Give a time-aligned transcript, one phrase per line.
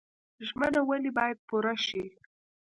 [0.47, 2.03] ژمنه ولې باید پوره شي؟